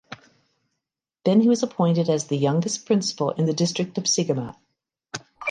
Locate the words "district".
3.53-3.99